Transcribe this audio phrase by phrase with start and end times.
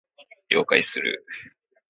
[0.49, 1.23] 了解する